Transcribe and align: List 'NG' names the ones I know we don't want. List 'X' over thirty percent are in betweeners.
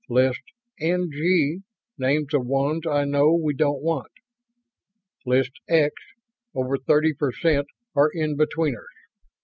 List 0.09 0.41
'NG' 0.79 1.61
names 1.99 2.29
the 2.31 2.39
ones 2.39 2.87
I 2.87 3.05
know 3.05 3.35
we 3.35 3.53
don't 3.53 3.83
want. 3.83 4.11
List 5.27 5.51
'X' 5.69 5.93
over 6.55 6.79
thirty 6.79 7.13
percent 7.13 7.67
are 7.95 8.09
in 8.11 8.35
betweeners. 8.35 8.87